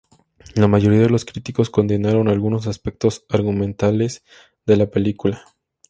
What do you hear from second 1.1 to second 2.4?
los críticos condenaron